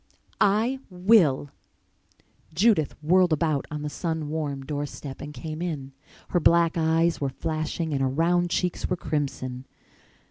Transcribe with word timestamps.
"I 0.39 0.79
will!" 0.89 1.51
Judith 2.55 2.93
whirled 3.03 3.31
about 3.31 3.67
on 3.69 3.83
the 3.83 3.87
sun 3.89 4.29
warm 4.29 4.65
door 4.65 4.87
step 4.87 5.21
and 5.21 5.31
came 5.31 5.61
in. 5.61 5.93
Her 6.29 6.39
black 6.39 6.75
eyes 6.75 7.21
were 7.21 7.29
flashing 7.29 7.93
and 7.93 8.01
her 8.01 8.09
round 8.09 8.49
cheeks 8.49 8.89
were 8.89 8.97
crimson. 8.97 9.67